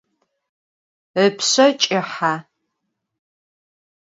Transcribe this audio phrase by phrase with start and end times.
[1.23, 2.33] Ipşse ç'ıhe.